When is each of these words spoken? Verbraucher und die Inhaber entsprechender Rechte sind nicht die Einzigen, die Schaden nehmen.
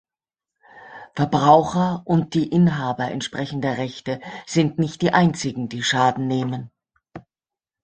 Verbraucher 1.13 2.01
und 2.05 2.33
die 2.33 2.47
Inhaber 2.49 3.11
entsprechender 3.11 3.77
Rechte 3.77 4.19
sind 4.47 4.79
nicht 4.79 5.03
die 5.03 5.13
Einzigen, 5.13 5.69
die 5.69 5.83
Schaden 5.83 6.25
nehmen. 6.25 6.71